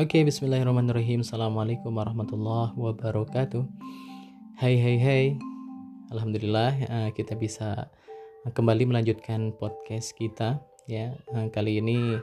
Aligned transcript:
Oke, 0.00 0.24
bismillahirrahmanirrahim. 0.24 1.20
Assalamualaikum 1.20 1.92
warahmatullahi 1.92 2.72
wabarakatuh. 2.80 3.60
Hai, 4.56 4.80
hai, 4.80 4.96
hai. 4.96 5.24
Alhamdulillah 6.08 6.72
uh, 6.88 7.10
kita 7.12 7.36
bisa 7.36 7.92
kembali 8.56 8.88
melanjutkan 8.88 9.52
podcast 9.52 10.16
kita 10.16 10.64
ya. 10.88 11.12
Uh, 11.36 11.52
kali 11.52 11.84
ini 11.84 12.16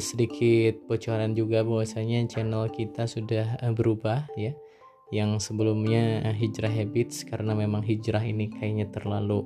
sedikit 0.00 0.80
bocoran 0.88 1.36
juga 1.36 1.60
bahwasanya 1.60 2.24
channel 2.24 2.72
kita 2.72 3.04
sudah 3.04 3.60
berubah 3.76 4.24
ya. 4.40 4.56
Yang 5.12 5.52
sebelumnya 5.52 6.24
Hijrah 6.32 6.72
Habits 6.72 7.28
karena 7.28 7.52
memang 7.52 7.84
hijrah 7.84 8.24
ini 8.24 8.48
kayaknya 8.48 8.88
terlalu 8.88 9.44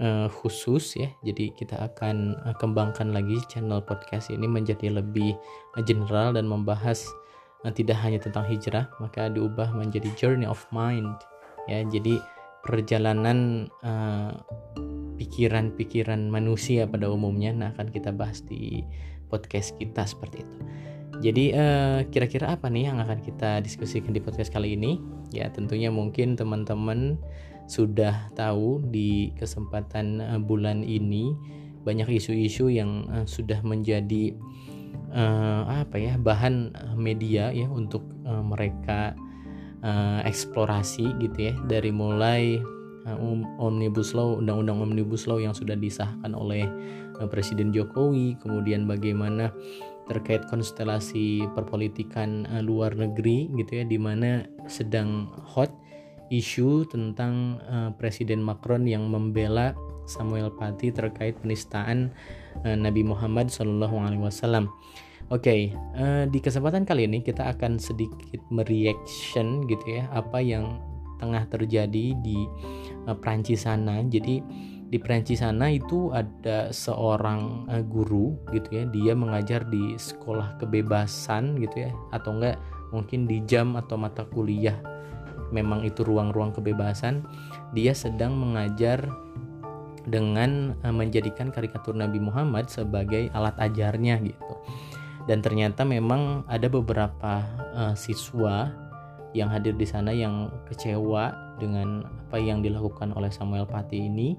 uh, 0.00 0.26
khusus 0.30 0.98
ya. 0.98 1.08
Jadi 1.22 1.54
kita 1.54 1.78
akan 1.78 2.38
uh, 2.46 2.54
kembangkan 2.58 3.14
lagi 3.14 3.38
channel 3.50 3.82
podcast 3.84 4.30
ini 4.32 4.46
menjadi 4.48 4.90
lebih 4.90 5.36
uh, 5.78 5.82
general 5.84 6.34
dan 6.34 6.48
membahas 6.48 7.06
uh, 7.62 7.72
tidak 7.72 7.98
hanya 8.02 8.18
tentang 8.18 8.46
hijrah, 8.46 8.90
maka 8.98 9.30
diubah 9.30 9.74
menjadi 9.74 10.10
journey 10.18 10.46
of 10.48 10.62
mind 10.74 11.14
ya. 11.70 11.82
Jadi 11.86 12.18
perjalanan 12.64 13.68
pikiran-pikiran 15.20 16.20
uh, 16.28 16.32
manusia 16.32 16.88
pada 16.88 17.12
umumnya 17.12 17.52
nah 17.52 17.68
akan 17.76 17.92
kita 17.92 18.08
bahas 18.08 18.40
di 18.40 18.80
podcast 19.28 19.76
kita 19.76 20.08
seperti 20.08 20.40
itu. 20.40 20.58
Jadi 21.14 21.54
kira-kira 22.10 22.50
uh, 22.50 22.58
apa 22.58 22.66
nih 22.66 22.90
yang 22.90 22.98
akan 22.98 23.22
kita 23.22 23.62
diskusikan 23.62 24.10
di 24.10 24.18
podcast 24.18 24.50
kali 24.50 24.74
ini? 24.74 24.98
Ya 25.30 25.46
tentunya 25.52 25.92
mungkin 25.92 26.34
teman-teman 26.34 27.20
sudah 27.64 28.28
tahu 28.36 28.84
di 28.92 29.32
kesempatan 29.40 30.20
uh, 30.20 30.40
bulan 30.40 30.84
ini 30.84 31.32
banyak 31.84 32.08
isu-isu 32.20 32.68
yang 32.72 33.08
uh, 33.12 33.24
sudah 33.28 33.60
menjadi 33.64 34.36
uh, 35.12 35.84
apa 35.84 35.96
ya 35.96 36.14
bahan 36.16 36.72
media 36.96 37.52
ya 37.52 37.68
untuk 37.68 38.04
mereka 38.24 39.12
eksplorasi 40.24 41.12
gitu 41.20 41.52
ya. 41.52 41.54
Dari 41.68 41.92
mulai 41.92 42.56
uh, 43.04 43.60
omnibus 43.60 44.16
law 44.16 44.40
undang-undang 44.40 44.80
omnibus 44.80 45.28
law 45.28 45.36
yang 45.36 45.52
sudah 45.52 45.76
disahkan 45.76 46.32
oleh 46.32 46.64
Presiden 47.28 47.68
Jokowi 47.68 48.40
kemudian 48.40 48.88
bagaimana 48.88 49.52
terkait 50.08 50.48
konstelasi 50.48 51.44
perpolitikan 51.52 52.48
luar 52.64 52.96
negeri 52.96 53.52
gitu 53.60 53.80
ya 53.80 53.84
di 53.84 54.00
mana 54.00 54.48
sedang 54.72 55.28
hot 55.44 55.68
isu 56.32 56.88
tentang 56.88 57.60
uh, 57.68 57.90
Presiden 57.96 58.40
Macron 58.40 58.88
yang 58.88 59.08
membela 59.08 59.76
Samuel 60.04 60.52
Paty 60.52 60.92
terkait 60.92 61.36
penistaan 61.40 62.12
uh, 62.64 62.76
Nabi 62.76 63.04
Muhammad 63.04 63.48
SAW. 63.48 63.88
Oke, 65.32 65.40
okay, 65.40 65.60
uh, 65.96 66.28
di 66.28 66.36
kesempatan 66.36 66.84
kali 66.84 67.08
ini 67.08 67.24
kita 67.24 67.48
akan 67.56 67.80
sedikit 67.80 68.44
mereaction 68.52 69.64
gitu 69.64 70.00
ya 70.00 70.04
apa 70.12 70.36
yang 70.40 70.76
tengah 71.16 71.48
terjadi 71.48 72.12
di 72.20 72.44
uh, 73.08 73.16
Prancis 73.16 73.64
sana. 73.64 74.04
Jadi 74.04 74.44
di 74.84 75.00
Prancis 75.00 75.40
sana 75.40 75.72
itu 75.72 76.12
ada 76.12 76.68
seorang 76.68 77.64
uh, 77.72 77.80
guru 77.80 78.36
gitu 78.52 78.68
ya, 78.68 78.84
dia 78.92 79.12
mengajar 79.16 79.64
di 79.72 79.96
sekolah 79.96 80.60
kebebasan 80.60 81.56
gitu 81.56 81.88
ya, 81.88 81.90
atau 82.12 82.36
enggak 82.36 82.60
mungkin 82.92 83.24
di 83.24 83.40
jam 83.48 83.80
atau 83.80 83.96
mata 83.96 84.28
kuliah 84.28 84.76
memang 85.54 85.86
itu 85.86 86.02
ruang-ruang 86.02 86.50
kebebasan 86.50 87.22
dia 87.70 87.94
sedang 87.94 88.34
mengajar 88.34 89.06
dengan 90.04 90.76
uh, 90.84 90.92
menjadikan 90.92 91.48
karikatur 91.48 91.96
Nabi 91.96 92.20
Muhammad 92.20 92.68
sebagai 92.68 93.32
alat 93.32 93.56
ajarnya 93.56 94.20
gitu. 94.20 94.54
Dan 95.24 95.40
ternyata 95.40 95.88
memang 95.88 96.44
ada 96.44 96.68
beberapa 96.68 97.40
uh, 97.72 97.96
siswa 97.96 98.68
yang 99.32 99.48
hadir 99.48 99.74
di 99.74 99.88
sana 99.88 100.12
yang 100.12 100.52
kecewa 100.68 101.56
dengan 101.58 102.04
apa 102.28 102.36
yang 102.36 102.60
dilakukan 102.60 103.16
oleh 103.16 103.32
Samuel 103.32 103.64
Pati 103.64 104.04
ini. 104.04 104.36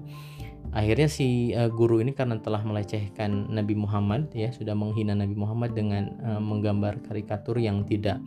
Akhirnya 0.70 1.10
si 1.10 1.50
uh, 1.54 1.70
guru 1.70 1.98
ini 1.98 2.14
karena 2.14 2.38
telah 2.38 2.62
melecehkan 2.62 3.50
Nabi 3.50 3.74
Muhammad 3.74 4.30
ya 4.34 4.50
sudah 4.54 4.74
menghina 4.78 5.14
Nabi 5.14 5.34
Muhammad 5.34 5.74
dengan 5.74 6.14
uh, 6.22 6.42
menggambar 6.42 7.02
karikatur 7.06 7.58
yang 7.58 7.82
tidak 7.82 8.22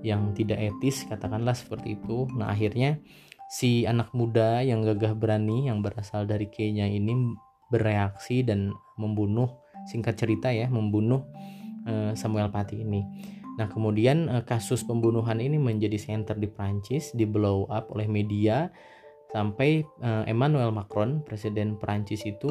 yang 0.00 0.32
tidak 0.32 0.58
etis 0.58 1.04
katakanlah 1.08 1.52
seperti 1.54 1.96
itu. 2.00 2.28
Nah 2.36 2.52
akhirnya 2.52 3.00
si 3.50 3.82
anak 3.82 4.14
muda 4.14 4.62
yang 4.62 4.86
gagah 4.86 5.18
berani 5.18 5.66
yang 5.66 5.82
berasal 5.82 6.22
dari 6.24 6.46
Kenya 6.46 6.86
ini 6.86 7.34
bereaksi 7.70 8.46
dan 8.46 8.70
membunuh 8.94 9.60
singkat 9.90 10.14
cerita 10.18 10.54
ya 10.54 10.70
membunuh 10.70 11.26
uh, 11.88 12.12
Samuel 12.14 12.52
Paty 12.52 12.86
ini. 12.86 13.02
Nah 13.58 13.66
kemudian 13.66 14.30
uh, 14.30 14.42
kasus 14.46 14.86
pembunuhan 14.86 15.42
ini 15.42 15.58
menjadi 15.58 15.98
center 15.98 16.38
di 16.38 16.46
Prancis 16.46 17.10
di 17.10 17.26
blow 17.26 17.66
up 17.66 17.90
oleh 17.90 18.06
media 18.06 18.70
sampai 19.30 19.86
uh, 20.02 20.26
Emmanuel 20.26 20.74
Macron 20.74 21.22
presiden 21.22 21.78
Prancis 21.78 22.26
itu 22.26 22.48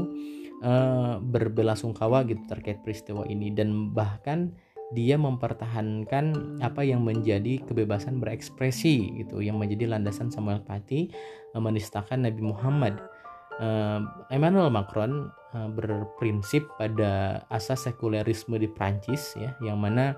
berbelasungkawa 1.24 2.28
gitu 2.28 2.44
terkait 2.52 2.84
peristiwa 2.84 3.24
ini. 3.24 3.48
Dan 3.56 3.96
bahkan 3.96 4.52
dia 4.90 5.22
mempertahankan 5.22 6.58
apa 6.66 6.82
yang 6.82 7.06
menjadi 7.06 7.62
kebebasan 7.62 8.18
berekspresi 8.18 9.22
gitu 9.22 9.38
yang 9.38 9.62
menjadi 9.62 9.86
landasan 9.86 10.34
Samuel 10.34 10.66
Paty 10.66 11.14
eh, 11.54 11.62
menistakan 11.62 12.26
Nabi 12.26 12.42
Muhammad. 12.42 12.98
Uh, 13.60 14.00
Emmanuel 14.32 14.72
Macron 14.72 15.36
uh, 15.52 15.68
berprinsip 15.76 16.64
pada 16.80 17.44
asas 17.52 17.92
sekulerisme 17.92 18.56
di 18.56 18.72
Prancis 18.72 19.36
ya 19.36 19.52
yang 19.60 19.84
mana 19.84 20.16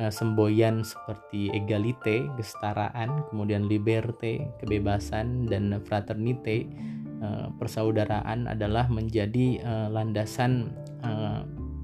semboyan 0.00 0.80
seperti 0.80 1.52
egalite 1.52 2.24
kesetaraan 2.40 3.28
kemudian 3.28 3.68
liberté 3.68 4.48
kebebasan 4.64 5.44
dan 5.44 5.76
fraternité 5.84 6.64
uh, 7.20 7.52
persaudaraan 7.60 8.48
adalah 8.48 8.88
menjadi 8.88 9.60
landasan 9.92 10.72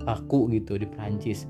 baku 0.00 0.48
gitu 0.48 0.81
di 0.81 0.88
Prancis 0.88 1.44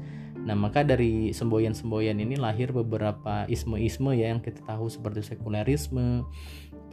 Nah, 0.47 0.55
maka 0.55 0.87
dari 0.87 1.34
semboyan-semboyan 1.34 2.23
ini 2.23 2.39
lahir 2.39 2.71
beberapa 2.71 3.51
isme-isme 3.51 4.15
ya 4.15 4.31
yang 4.31 4.39
kita 4.39 4.62
tahu 4.62 4.87
seperti 4.87 5.34
sekulerisme, 5.34 6.23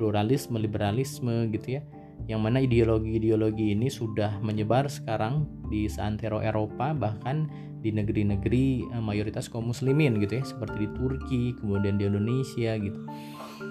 pluralisme, 0.01 0.57
liberalisme 0.57 1.53
gitu 1.53 1.77
ya. 1.77 1.81
Yang 2.25 2.41
mana 2.41 2.57
ideologi-ideologi 2.65 3.77
ini 3.77 3.93
sudah 3.93 4.41
menyebar 4.41 4.89
sekarang 4.89 5.45
di 5.69 5.85
seantero 5.85 6.41
Eropa 6.41 6.97
bahkan 6.97 7.45
di 7.85 7.93
negeri-negeri 7.93 8.89
eh, 8.89 9.03
mayoritas 9.03 9.45
kaum 9.53 9.69
muslimin 9.69 10.17
gitu 10.17 10.41
ya, 10.41 10.43
seperti 10.43 10.87
di 10.87 10.89
Turki, 10.97 11.43
kemudian 11.61 12.01
di 12.01 12.09
Indonesia 12.09 12.73
gitu. 12.81 12.99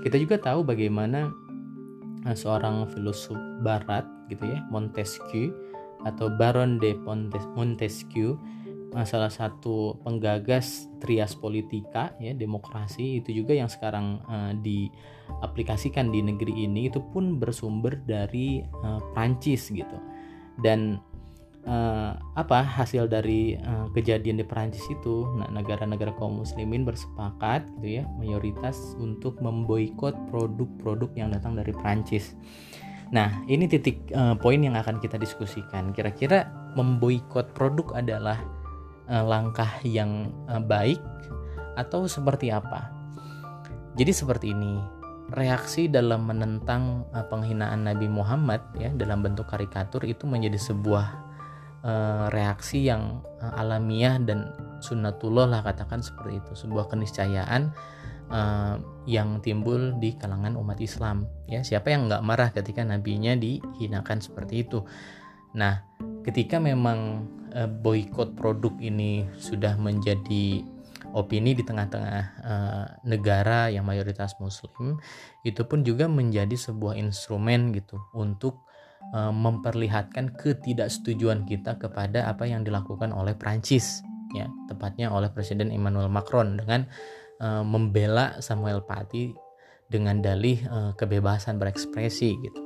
Kita 0.06 0.14
juga 0.14 0.38
tahu 0.38 0.62
bagaimana 0.62 1.26
eh, 2.31 2.37
seorang 2.38 2.87
filosof 2.94 3.34
barat 3.66 4.06
gitu 4.31 4.47
ya, 4.47 4.62
Montesquieu 4.70 5.50
atau 6.06 6.31
Baron 6.38 6.78
de 6.78 6.94
Montesquieu 7.54 8.38
salah 9.08 9.32
satu 9.32 9.97
penggagas 10.04 10.86
trias 11.00 11.32
politika 11.32 12.12
ya 12.20 12.36
demokrasi 12.36 13.25
itu 13.25 13.42
juga 13.42 13.56
yang 13.56 13.72
sekarang 13.72 14.20
uh, 14.28 14.53
diaplikasikan 14.60 16.12
di 16.12 16.20
negeri 16.20 16.69
ini 16.69 16.92
itu 16.92 17.00
pun 17.00 17.41
bersumber 17.41 17.97
dari 18.04 18.60
uh, 18.84 19.00
Prancis 19.16 19.72
gitu 19.72 19.97
dan 20.60 21.00
uh, 21.64 22.12
apa 22.36 22.60
hasil 22.60 23.08
dari 23.08 23.56
uh, 23.56 23.88
kejadian 23.97 24.38
di 24.38 24.44
Prancis 24.44 24.84
itu 24.92 25.25
nah 25.41 25.48
negara-negara 25.48 26.12
kaum 26.20 26.44
muslimin 26.44 26.84
bersepakat 26.84 27.64
gitu 27.81 28.02
ya 28.02 28.04
mayoritas 28.20 28.76
untuk 29.00 29.41
memboikot 29.41 30.12
produk-produk 30.28 31.08
yang 31.16 31.32
datang 31.32 31.56
dari 31.56 31.72
Prancis 31.72 32.36
Nah, 33.12 33.44
ini 33.44 33.69
titik 33.69 34.08
uh, 34.16 34.32
poin 34.41 34.56
yang 34.56 34.72
akan 34.72 34.97
kita 34.97 35.20
diskusikan. 35.20 35.93
Kira-kira 35.93 36.49
memboikot 36.72 37.52
produk 37.52 38.00
adalah 38.00 38.40
uh, 39.12 39.20
langkah 39.20 39.69
yang 39.85 40.32
uh, 40.49 40.59
baik 40.59 40.99
atau 41.76 42.09
seperti 42.09 42.49
apa? 42.49 42.88
Jadi 44.00 44.12
seperti 44.17 44.56
ini. 44.56 44.81
Reaksi 45.32 45.88
dalam 45.88 46.29
menentang 46.29 47.09
uh, 47.12 47.25
penghinaan 47.29 47.85
Nabi 47.88 48.09
Muhammad 48.09 48.64
ya 48.76 48.88
dalam 48.93 49.20
bentuk 49.20 49.49
karikatur 49.49 50.05
itu 50.09 50.25
menjadi 50.25 50.56
sebuah 50.56 51.29
reaksi 52.31 52.87
yang 52.87 53.26
alamiah 53.43 54.14
dan 54.23 54.55
sunnatullah 54.79 55.50
lah 55.50 55.67
katakan 55.67 55.99
seperti 55.99 56.38
itu, 56.38 56.55
sebuah 56.55 56.87
keniscayaan 56.87 57.75
yang 59.03 59.43
timbul 59.43 59.91
di 59.99 60.14
kalangan 60.14 60.55
umat 60.62 60.79
Islam. 60.79 61.26
Ya, 61.50 61.67
siapa 61.67 61.91
yang 61.91 62.06
nggak 62.06 62.23
marah 62.23 62.55
ketika 62.55 62.87
nabinya 62.87 63.35
dihinakan 63.35 64.23
seperti 64.23 64.62
itu? 64.62 64.87
Nah, 65.59 65.82
ketika 66.23 66.62
memang 66.62 67.26
uh, 67.54 67.70
boykot 67.70 68.34
produk 68.34 68.72
ini 68.81 69.28
sudah 69.37 69.76
menjadi 69.76 70.64
opini 71.12 71.52
di 71.52 71.62
tengah-tengah 71.62 72.25
uh, 72.40 72.87
negara 73.04 73.69
yang 73.69 73.84
mayoritas 73.84 74.32
muslim 74.40 74.96
itu 75.44 75.60
pun 75.69 75.84
juga 75.84 76.08
menjadi 76.08 76.56
sebuah 76.56 76.96
instrumen 76.96 77.76
gitu 77.76 78.00
untuk 78.16 78.64
uh, 79.12 79.31
memperlihatkan 79.31 80.32
ketidaksetujuan 80.34 81.44
kita 81.44 81.76
kepada 81.76 82.26
apa 82.32 82.49
yang 82.49 82.64
dilakukan 82.64 83.12
oleh 83.12 83.37
Prancis 83.37 84.00
ya 84.32 84.49
tepatnya 84.66 85.12
oleh 85.12 85.28
Presiden 85.28 85.69
Emmanuel 85.69 86.08
Macron 86.08 86.56
dengan 86.56 86.88
membela 87.43 88.38
Samuel 88.38 88.87
Paty 88.87 89.34
dengan 89.90 90.22
dalih 90.22 90.62
kebebasan 90.94 91.58
berekspresi 91.58 92.38
gitu. 92.38 92.60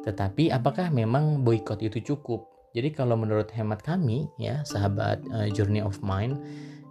Tetapi 0.00 0.48
apakah 0.48 0.88
memang 0.88 1.44
boykot 1.44 1.84
itu 1.84 2.00
cukup? 2.00 2.49
Jadi 2.70 2.94
kalau 2.94 3.18
menurut 3.18 3.50
hemat 3.50 3.82
kami 3.82 4.30
ya 4.38 4.62
sahabat 4.62 5.18
uh, 5.34 5.50
Journey 5.50 5.82
of 5.82 5.98
Mind, 6.06 6.38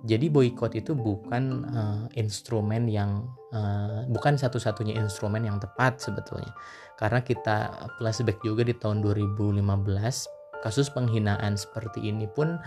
jadi 0.04 0.28
boykot 0.28 0.76
itu 0.76 0.92
bukan 0.92 1.68
uh, 1.72 2.04
instrumen 2.20 2.88
yang 2.88 3.28
uh, 3.56 4.04
bukan 4.12 4.36
satu-satunya 4.36 5.00
instrumen 5.00 5.48
yang 5.48 5.60
tepat 5.60 6.00
sebetulnya. 6.04 6.52
Karena 7.00 7.24
kita 7.24 7.72
flashback 7.96 8.44
juga 8.44 8.68
di 8.68 8.76
tahun 8.76 9.00
2015 9.00 9.64
kasus 10.60 10.92
penghinaan 10.92 11.56
seperti 11.56 12.12
ini 12.12 12.28
pun 12.28 12.60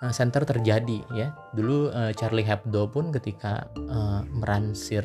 uh, 0.00 0.12
center 0.12 0.48
terjadi 0.48 1.04
ya. 1.12 1.36
Dulu 1.52 1.92
Charlie 2.16 2.48
Hebdo 2.48 2.88
pun 2.88 3.12
ketika 3.12 3.68
uh, 3.76 4.24
meransir 4.32 5.04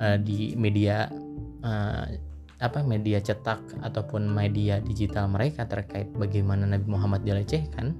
uh, 0.00 0.16
di 0.16 0.56
media 0.56 1.12
uh, 1.60 2.29
apa 2.60 2.84
media 2.84 3.18
cetak 3.18 3.80
ataupun 3.80 4.28
media 4.28 4.78
digital 4.84 5.32
mereka 5.32 5.64
terkait 5.64 6.12
bagaimana 6.12 6.68
Nabi 6.68 6.86
Muhammad 6.86 7.24
dilecehkan 7.24 7.96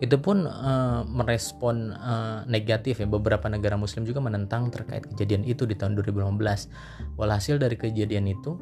itu 0.00 0.16
pun 0.20 0.44
uh, 0.44 1.04
merespon 1.08 1.92
uh, 1.96 2.44
negatif 2.48 3.00
ya. 3.00 3.08
Beberapa 3.08 3.48
negara 3.48 3.76
muslim 3.76 4.04
juga 4.04 4.20
menentang 4.20 4.68
terkait 4.68 5.04
kejadian 5.08 5.44
itu 5.44 5.64
di 5.64 5.76
tahun 5.76 5.96
2015 6.00 7.16
walhasil 7.16 7.56
dari 7.56 7.76
kejadian 7.76 8.28
itu 8.28 8.56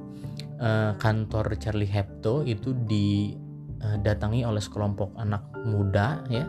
uh, 0.62 0.94
kantor 0.98 1.58
Charlie 1.58 1.90
Hebdo 1.90 2.46
itu 2.46 2.74
didatangi 2.86 4.46
oleh 4.46 4.62
sekelompok 4.62 5.14
anak 5.18 5.42
muda 5.66 6.22
ya. 6.30 6.46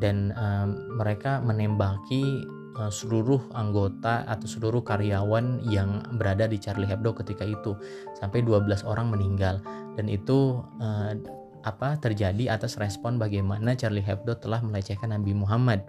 Dan 0.00 0.32
mereka 0.96 1.44
menembaki 1.44 2.40
seluruh 2.90 3.50
anggota 3.52 4.22
atau 4.24 4.46
seluruh 4.46 4.80
karyawan 4.86 5.64
yang 5.66 6.06
berada 6.14 6.46
di 6.46 6.56
Charlie 6.56 6.86
Hebdo 6.86 7.12
ketika 7.18 7.42
itu. 7.42 7.74
Sampai 8.16 8.46
12 8.46 8.86
orang 8.86 9.10
meninggal. 9.10 9.58
Dan 9.98 10.06
itu 10.06 10.62
uh, 10.78 11.12
apa 11.60 12.00
terjadi 12.00 12.56
atas 12.56 12.80
respon 12.80 13.20
bagaimana 13.20 13.76
Charlie 13.76 14.04
Hebdo 14.04 14.38
telah 14.38 14.62
melecehkan 14.62 15.12
Nabi 15.12 15.34
Muhammad. 15.34 15.84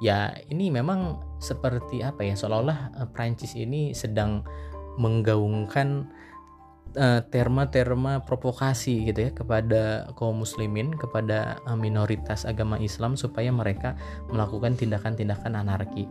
Ya 0.00 0.32
ini 0.48 0.72
memang 0.72 1.20
seperti 1.38 2.00
apa 2.00 2.24
ya 2.24 2.34
seolah-olah 2.34 3.00
uh, 3.00 3.08
Prancis 3.12 3.54
ini 3.54 3.92
sedang 3.94 4.42
menggaungkan 4.98 6.08
Eh, 6.08 6.29
terma-terma 7.30 8.18
provokasi 8.26 9.06
gitu 9.06 9.28
ya 9.28 9.30
kepada 9.30 10.10
kaum 10.18 10.42
muslimin 10.42 10.90
kepada 10.98 11.62
eh, 11.62 11.78
minoritas 11.78 12.42
agama 12.42 12.76
Islam 12.82 13.14
supaya 13.14 13.54
mereka 13.54 13.94
melakukan 14.30 14.74
tindakan-tindakan 14.74 15.54
anarki. 15.54 16.10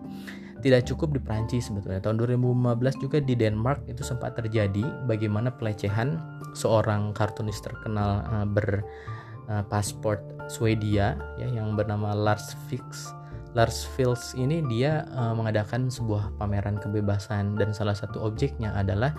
Tidak 0.60 0.92
cukup 0.92 1.16
di 1.16 1.24
Prancis 1.24 1.72
sebetulnya. 1.72 2.04
Tahun 2.04 2.20
2015 2.20 3.00
juga 3.00 3.24
di 3.24 3.32
Denmark 3.32 3.88
itu 3.88 4.04
sempat 4.04 4.36
terjadi 4.36 4.84
bagaimana 5.08 5.56
pelecehan 5.56 6.20
seorang 6.52 7.16
kartunis 7.16 7.64
terkenal 7.64 8.28
uh, 8.28 8.44
berpasport 8.44 10.20
uh, 10.20 10.52
Swedia 10.52 11.16
ya 11.40 11.48
yang 11.48 11.80
bernama 11.80 12.12
Lars 12.12 12.60
Fix. 12.68 13.16
Lars 13.56 13.88
Fils 13.96 14.36
ini 14.36 14.60
dia 14.68 15.08
uh, 15.16 15.32
mengadakan 15.32 15.88
sebuah 15.88 16.36
pameran 16.36 16.76
kebebasan 16.76 17.56
dan 17.56 17.72
salah 17.72 17.96
satu 17.96 18.20
objeknya 18.22 18.76
adalah 18.76 19.16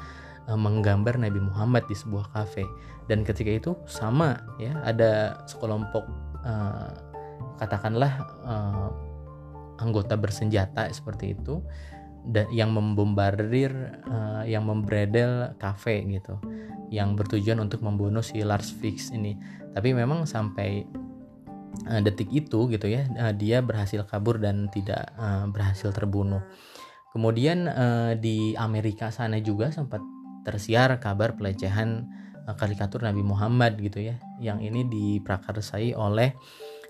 menggambar 0.56 1.20
Nabi 1.20 1.38
Muhammad 1.43 1.87
di 1.87 1.94
sebuah 1.94 2.32
kafe. 2.32 2.64
Dan 3.11 3.26
ketika 3.26 3.50
itu 3.50 3.73
sama 3.91 4.38
ya 4.62 4.75
ada 4.87 5.43
sekelompok 5.50 6.06
uh, 6.47 6.91
katakanlah 7.58 8.12
uh, 8.47 8.88
anggota 9.81 10.14
bersenjata 10.14 10.88
seperti 10.93 11.35
itu 11.35 11.61
dan 12.29 12.47
yang 12.52 12.76
membombardir 12.76 13.73
uh, 14.05 14.44
yang 14.44 14.69
membredel 14.69 15.56
kafe 15.56 16.05
gitu 16.05 16.37
yang 16.93 17.17
bertujuan 17.17 17.62
untuk 17.62 17.81
membunuh 17.81 18.20
si 18.20 18.43
Lars 18.44 18.69
Fix 18.69 19.14
ini. 19.14 19.38
Tapi 19.73 19.94
memang 19.94 20.26
sampai 20.29 20.85
uh, 21.88 22.00
detik 22.02 22.29
itu 22.29 22.69
gitu 22.69 22.87
ya 22.91 23.08
uh, 23.17 23.32
dia 23.32 23.64
berhasil 23.64 24.05
kabur 24.05 24.37
dan 24.37 24.69
tidak 24.69 25.11
uh, 25.17 25.49
berhasil 25.49 25.91
terbunuh. 25.94 26.44
Kemudian 27.11 27.67
di 28.23 28.55
Amerika 28.55 29.11
sana 29.11 29.43
juga 29.43 29.75
sempat 29.75 29.99
tersiar 30.46 30.96
kabar 31.02 31.37
pelecehan 31.37 32.08
uh, 32.46 32.56
karikatur 32.56 33.04
Nabi 33.04 33.22
Muhammad 33.25 33.78
gitu 33.81 34.00
ya 34.00 34.16
yang 34.40 34.60
ini 34.60 34.87
diprakarsai 34.88 35.92
oleh 35.94 36.34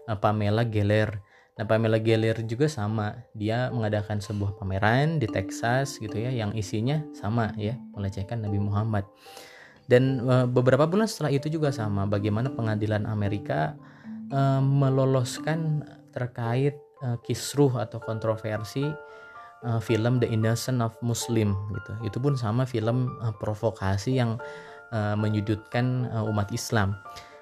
uh, 0.08 0.19
Pamela 0.19 0.67
Geller. 0.67 1.20
Nah 1.58 1.67
Pamela 1.69 2.00
Geller 2.00 2.41
juga 2.47 2.70
sama. 2.70 3.26
Dia 3.37 3.69
mengadakan 3.69 4.23
sebuah 4.23 4.56
pameran 4.56 5.20
di 5.20 5.29
Texas 5.29 6.00
gitu 6.00 6.17
ya 6.17 6.32
yang 6.32 6.56
isinya 6.56 7.05
sama 7.12 7.52
ya 7.61 7.76
melecehkan 7.93 8.41
Nabi 8.41 8.58
Muhammad. 8.62 9.05
Dan 9.91 10.23
uh, 10.25 10.47
beberapa 10.47 10.87
bulan 10.87 11.11
setelah 11.11 11.35
itu 11.35 11.50
juga 11.50 11.75
sama 11.75 12.06
bagaimana 12.06 12.50
pengadilan 12.55 13.06
Amerika 13.06 13.75
meloloskan 14.62 15.82
terkait 16.14 16.79
uh, 17.02 17.19
kisruh 17.25 17.75
atau 17.82 17.99
kontroversi 17.99 18.87
uh, 19.65 19.81
film 19.81 20.21
The 20.21 20.29
Innocent 20.29 20.81
of 20.85 20.97
Muslim 21.01 21.57
gitu. 21.77 21.93
Itu 22.07 22.19
pun 22.23 22.37
sama 22.37 22.65
film 22.65 23.17
uh, 23.21 23.35
provokasi 23.37 24.21
yang 24.21 24.41
uh, 24.93 25.17
menyudutkan 25.17 26.09
uh, 26.11 26.29
umat 26.29 26.51
Islam. 26.53 26.97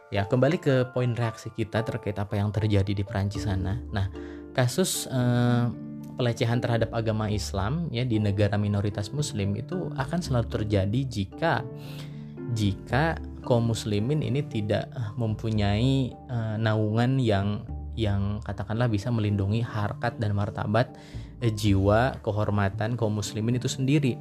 Ya, 0.09 0.25
kembali 0.25 0.57
ke 0.57 0.89
poin 0.97 1.13
reaksi 1.13 1.53
kita 1.53 1.85
terkait 1.85 2.17
apa 2.17 2.41
yang 2.41 2.49
terjadi 2.49 2.97
di 2.97 3.05
Perancis 3.05 3.45
sana. 3.45 3.77
Nah, 3.93 4.09
kasus 4.57 5.05
uh, 5.13 5.69
pelecehan 6.19 6.59
terhadap 6.59 6.91
agama 6.91 7.31
Islam 7.31 7.87
ya 7.95 8.03
di 8.03 8.19
negara 8.19 8.59
minoritas 8.59 9.15
muslim 9.15 9.55
itu 9.55 9.87
akan 9.95 10.19
selalu 10.19 10.47
terjadi 10.51 11.01
jika 11.07 11.63
jika 12.59 13.23
kaum 13.47 13.71
muslimin 13.71 14.27
ini 14.27 14.43
tidak 14.43 14.91
mempunyai 15.15 16.11
uh, 16.27 16.59
naungan 16.59 17.23
yang 17.23 17.63
yang 17.95 18.43
katakanlah 18.43 18.91
bisa 18.91 19.15
melindungi 19.15 19.63
harkat 19.63 20.19
dan 20.19 20.35
martabat 20.35 20.91
eh, 21.41 21.53
jiwa 21.53 22.19
kehormatan 22.23 22.99
kaum 22.99 23.19
muslimin 23.19 23.59
itu 23.59 23.71
sendiri. 23.71 24.19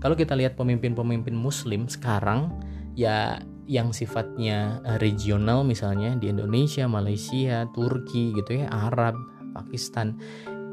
Kalau 0.00 0.16
kita 0.18 0.36
lihat 0.36 0.56
pemimpin-pemimpin 0.56 1.32
muslim 1.32 1.88
sekarang 1.88 2.52
ya 2.94 3.40
yang 3.64 3.92
sifatnya 3.96 4.84
eh, 4.84 4.98
regional 5.00 5.64
misalnya 5.64 6.16
di 6.16 6.28
Indonesia, 6.28 6.84
Malaysia, 6.88 7.64
Turki 7.72 8.36
gitu 8.36 8.64
ya, 8.64 8.68
Arab, 8.68 9.16
Pakistan 9.54 10.18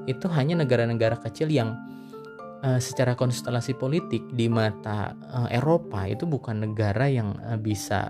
itu 0.10 0.26
hanya 0.34 0.58
negara-negara 0.58 1.22
kecil 1.22 1.54
yang 1.54 1.78
uh, 2.66 2.80
secara 2.82 3.14
konstelasi 3.14 3.78
politik 3.78 4.26
di 4.34 4.50
mata 4.50 5.14
uh, 5.14 5.50
Eropa 5.54 6.10
itu 6.10 6.26
bukan 6.26 6.66
negara 6.66 7.06
yang 7.06 7.38
uh, 7.38 7.58
bisa 7.58 8.10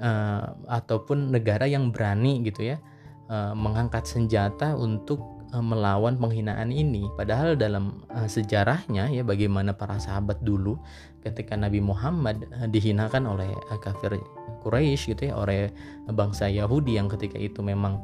uh, 0.00 0.44
ataupun 0.68 1.32
negara 1.32 1.68
yang 1.68 1.92
berani 1.92 2.40
gitu 2.44 2.72
ya 2.72 2.80
uh, 3.28 3.52
mengangkat 3.52 4.08
senjata 4.08 4.76
untuk 4.76 5.41
melawan 5.60 6.16
penghinaan 6.16 6.72
ini 6.72 7.12
padahal 7.12 7.52
dalam 7.60 8.00
uh, 8.08 8.24
sejarahnya 8.24 9.12
ya 9.12 9.20
bagaimana 9.20 9.76
para 9.76 10.00
sahabat 10.00 10.40
dulu 10.40 10.80
ketika 11.20 11.52
Nabi 11.60 11.84
Muhammad 11.84 12.48
uh, 12.56 12.64
dihinakan 12.64 13.28
oleh 13.28 13.52
uh, 13.68 13.76
kafir 13.76 14.16
Quraisy 14.64 15.12
gitu 15.12 15.28
ya 15.28 15.36
oleh 15.36 15.68
bangsa 16.08 16.48
Yahudi 16.48 16.96
yang 16.96 17.10
ketika 17.10 17.36
itu 17.36 17.60
memang 17.60 18.00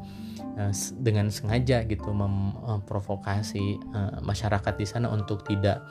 dengan 0.98 1.30
sengaja 1.30 1.86
gitu 1.86 2.10
memprovokasi 2.10 3.78
masyarakat 4.26 4.74
di 4.74 4.82
sana 4.90 5.06
untuk 5.06 5.46
tidak 5.46 5.86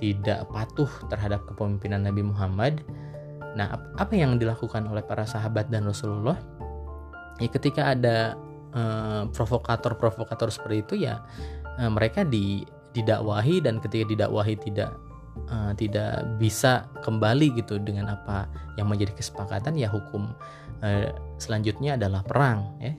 tidak 0.00 0.48
patuh 0.48 0.88
terhadap 1.12 1.44
kepemimpinan 1.44 2.08
Nabi 2.08 2.24
Muhammad. 2.24 2.80
Nah, 3.52 3.76
apa 4.00 4.16
yang 4.16 4.40
dilakukan 4.40 4.88
oleh 4.88 5.04
para 5.04 5.28
sahabat 5.28 5.68
dan 5.68 5.84
Rasulullah? 5.84 6.40
Ya 7.36 7.52
ketika 7.52 7.92
ada 7.92 8.32
Eh, 8.32 8.55
provokator-provokator 9.30 10.48
seperti 10.50 10.76
itu 10.82 10.94
ya 11.06 11.22
uh, 11.78 11.90
mereka 11.92 12.24
di 12.24 12.64
didakwahi 12.96 13.60
dan 13.60 13.76
ketika 13.78 14.08
didakwahi 14.08 14.56
tidak 14.56 14.96
uh, 15.52 15.76
tidak 15.76 16.24
bisa 16.40 16.88
kembali 17.04 17.60
gitu 17.60 17.76
dengan 17.76 18.16
apa 18.16 18.48
yang 18.80 18.88
menjadi 18.88 19.12
kesepakatan 19.12 19.76
ya 19.76 19.92
hukum 19.92 20.32
uh, 20.80 21.12
selanjutnya 21.36 22.00
adalah 22.00 22.24
perang 22.24 22.80
ya 22.80 22.96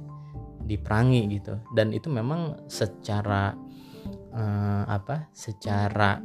diperangi 0.68 1.32
gitu. 1.32 1.56
Dan 1.72 1.96
itu 1.96 2.12
memang 2.12 2.68
secara 2.68 3.56
uh, 4.36 4.84
apa 4.86 5.32
secara 5.32 6.20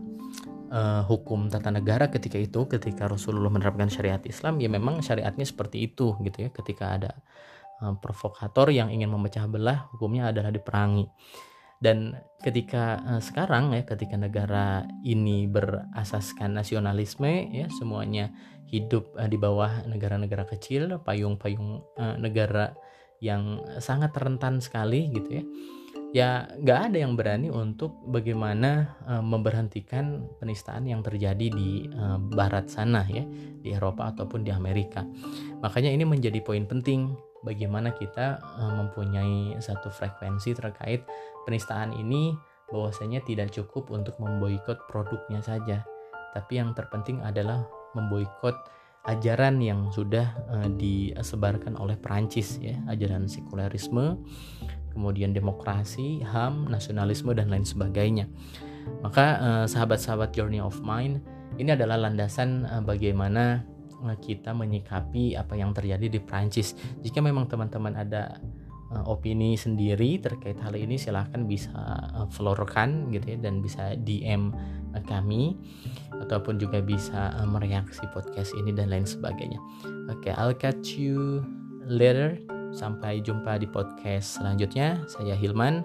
uh, 0.68 1.06
hukum 1.06 1.46
tata 1.46 1.70
negara 1.70 2.10
ketika 2.10 2.36
itu 2.36 2.66
ketika 2.66 3.06
Rasulullah 3.06 3.54
menerapkan 3.54 3.86
syariat 3.86 4.20
Islam 4.26 4.58
ya 4.58 4.66
memang 4.66 4.98
syariatnya 5.00 5.46
seperti 5.46 5.86
itu 5.86 6.18
gitu 6.26 6.44
ya 6.44 6.50
ketika 6.50 6.98
ada 6.98 7.12
Eh, 7.14 7.61
provokator 7.98 8.70
yang 8.70 8.94
ingin 8.94 9.10
memecah 9.10 9.50
belah 9.50 9.90
hukumnya 9.90 10.30
adalah 10.30 10.54
diperangi. 10.54 11.10
Dan 11.82 12.14
ketika 12.38 13.02
uh, 13.02 13.18
sekarang 13.18 13.74
ya 13.74 13.82
ketika 13.82 14.14
negara 14.14 14.86
ini 15.02 15.50
berasaskan 15.50 16.54
nasionalisme 16.54 17.50
ya 17.50 17.66
semuanya 17.74 18.30
hidup 18.70 19.10
uh, 19.18 19.26
di 19.26 19.34
bawah 19.34 19.82
negara-negara 19.90 20.46
kecil 20.46 21.02
payung-payung 21.02 21.82
negara 22.22 22.70
yang 23.18 23.58
sangat 23.82 24.14
rentan 24.14 24.62
sekali 24.62 25.10
gitu 25.10 25.42
ya 25.42 25.44
ya 26.12 26.28
nggak 26.60 26.80
ada 26.92 26.98
yang 27.02 27.16
berani 27.16 27.48
untuk 27.48 27.96
bagaimana 28.04 29.00
memberhentikan 29.24 30.28
penistaan 30.36 30.84
yang 30.84 31.00
terjadi 31.00 31.48
di 31.48 31.88
barat 32.36 32.68
sana 32.68 33.00
ya 33.08 33.24
di 33.64 33.72
Eropa 33.72 34.12
ataupun 34.12 34.44
di 34.44 34.52
Amerika. 34.52 35.08
Makanya 35.64 35.88
ini 35.88 36.04
menjadi 36.04 36.44
poin 36.44 36.68
penting 36.68 37.16
bagaimana 37.42 37.94
kita 37.94 38.40
uh, 38.40 38.72
mempunyai 38.78 39.58
satu 39.58 39.90
frekuensi 39.90 40.54
terkait 40.56 41.04
penistaan 41.46 41.94
ini 41.94 42.34
bahwasanya 42.70 43.20
tidak 43.26 43.52
cukup 43.52 43.92
untuk 43.92 44.16
memboikot 44.18 44.88
produknya 44.88 45.44
saja 45.44 45.84
tapi 46.32 46.56
yang 46.56 46.72
terpenting 46.72 47.20
adalah 47.20 47.66
memboikot 47.92 48.56
ajaran 49.04 49.58
yang 49.58 49.90
sudah 49.90 50.32
uh, 50.48 50.70
disebarkan 50.78 51.76
oleh 51.76 51.98
Perancis 51.98 52.56
ya 52.62 52.78
ajaran 52.88 53.28
sekulerisme 53.28 54.22
kemudian 54.92 55.32
demokrasi, 55.32 56.20
HAM, 56.20 56.68
nasionalisme 56.68 57.32
dan 57.32 57.48
lain 57.48 57.64
sebagainya. 57.64 58.28
Maka 59.00 59.26
eh, 59.40 59.66
sahabat-sahabat 59.66 60.36
Journey 60.36 60.60
of 60.60 60.78
Mind 60.84 61.24
ini 61.56 61.72
adalah 61.72 61.96
landasan 61.96 62.68
eh, 62.68 62.82
bagaimana 62.84 63.64
eh, 63.64 63.71
kita 64.20 64.50
menyikapi 64.52 65.38
apa 65.38 65.54
yang 65.54 65.70
terjadi 65.70 66.06
di 66.10 66.20
Prancis. 66.20 66.74
Jika 67.00 67.22
memang 67.22 67.46
teman-teman 67.46 67.94
ada 67.94 68.38
opini 69.08 69.56
sendiri 69.56 70.20
terkait 70.20 70.60
hal 70.60 70.76
ini 70.76 71.00
silahkan 71.00 71.48
bisa 71.48 71.72
florkan 72.28 73.08
gitu 73.08 73.32
ya 73.32 73.38
dan 73.40 73.64
bisa 73.64 73.96
DM 73.96 74.52
kami 75.08 75.56
ataupun 76.20 76.60
juga 76.60 76.84
bisa 76.84 77.32
mereaksi 77.48 78.04
podcast 78.12 78.52
ini 78.60 78.76
dan 78.76 78.92
lain 78.92 79.08
sebagainya. 79.08 79.56
Oke, 80.12 80.28
okay, 80.28 80.32
I'll 80.36 80.52
catch 80.52 81.00
you 81.00 81.40
later 81.88 82.36
Sampai 82.72 83.20
jumpa 83.20 83.60
di 83.60 83.68
podcast 83.68 84.40
selanjutnya. 84.40 85.04
Saya 85.04 85.36
Hilman. 85.36 85.84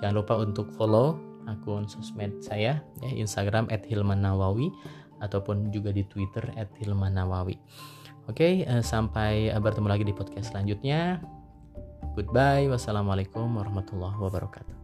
Jangan 0.00 0.16
lupa 0.16 0.34
untuk 0.40 0.72
follow 0.72 1.20
akun 1.42 1.90
sosmed 1.90 2.38
saya 2.38 2.78
ya 3.02 3.10
Instagram 3.18 3.66
@hilmanawawi 3.66 4.70
ataupun 5.22 5.70
juga 5.70 5.94
di 5.94 6.02
Twitter 6.04 6.50
@hilmanawawi. 6.82 7.56
Oke, 8.26 8.66
uh, 8.66 8.82
sampai 8.82 9.54
bertemu 9.54 9.86
lagi 9.86 10.04
di 10.04 10.14
podcast 10.14 10.50
selanjutnya. 10.50 11.22
Goodbye. 12.12 12.68
Wassalamualaikum 12.68 13.46
warahmatullahi 13.56 14.18
wabarakatuh. 14.20 14.81